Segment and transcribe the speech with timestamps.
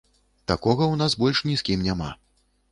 [0.51, 2.11] Такога ў нас больш ні з кім няма.